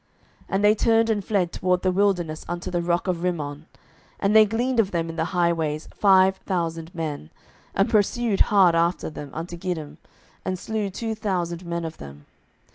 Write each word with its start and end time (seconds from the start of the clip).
07:020:045 0.45 0.45
And 0.55 0.63
they 0.65 0.73
turned 0.73 1.09
and 1.11 1.23
fled 1.23 1.51
toward 1.51 1.81
the 1.83 1.91
wilderness 1.91 2.43
unto 2.49 2.71
the 2.71 2.81
rock 2.81 3.05
of 3.05 3.21
Rimmon: 3.21 3.67
and 4.19 4.35
they 4.35 4.45
gleaned 4.47 4.79
of 4.79 4.89
them 4.89 5.09
in 5.11 5.15
the 5.15 5.25
highways 5.25 5.87
five 5.93 6.37
thousand 6.37 6.95
men; 6.95 7.29
and 7.75 7.87
pursued 7.87 8.41
hard 8.49 8.73
after 8.73 9.11
them 9.11 9.29
unto 9.31 9.55
Gidom, 9.55 9.97
and 10.43 10.57
slew 10.57 10.89
two 10.89 11.13
thousand 11.13 11.67
men 11.67 11.85
of 11.85 11.99
them. 11.99 12.25